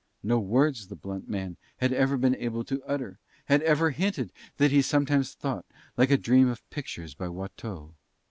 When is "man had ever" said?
1.29-2.17